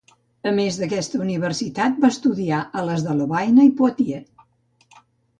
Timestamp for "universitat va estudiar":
1.25-2.61